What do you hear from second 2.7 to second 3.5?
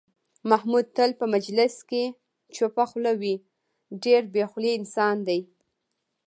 خوله وي،